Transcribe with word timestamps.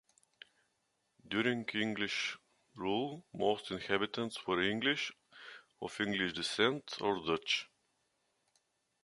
During 1.27 1.65
English 1.75 2.35
rule 2.75 3.23
most 3.35 3.69
inhabitants 3.69 4.47
were 4.47 4.59
English, 4.59 5.11
of 5.79 6.01
English 6.01 6.33
descent, 6.33 6.97
or 7.01 7.23
Dutch. 7.23 7.69